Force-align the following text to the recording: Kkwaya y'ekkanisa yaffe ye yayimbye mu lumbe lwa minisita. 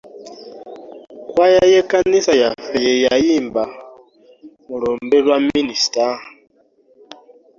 Kkwaya 1.25 1.63
y'ekkanisa 1.71 2.33
yaffe 2.41 2.77
ye 2.85 2.93
yayimbye 3.05 3.63
mu 4.67 4.75
lumbe 4.81 5.17
lwa 5.25 5.37
minisita. 5.49 6.05